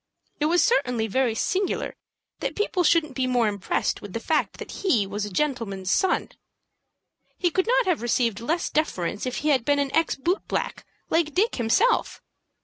It 0.39 0.45
was 0.47 0.63
certainly 0.63 1.05
very 1.05 1.35
singular 1.35 1.95
that 2.39 2.55
people 2.55 2.83
shouldn't 2.83 3.13
be 3.13 3.27
more 3.27 3.47
impressed 3.47 4.01
with 4.01 4.13
the 4.13 4.19
fact 4.19 4.57
that 4.57 4.71
he 4.81 5.05
was 5.05 5.25
a 5.25 5.29
gentleman's 5.29 5.91
son. 5.91 6.29
He 7.37 7.51
could 7.51 7.67
not 7.67 7.85
have 7.85 8.01
received 8.01 8.39
less 8.39 8.67
deference 8.71 9.27
if 9.27 9.37
he 9.45 9.49
had 9.49 9.63
been 9.63 9.77
an 9.77 9.95
ex 9.95 10.15
boot 10.15 10.41
black, 10.47 10.87
like 11.11 11.35
Dick 11.35 11.57
himself. 11.57 12.19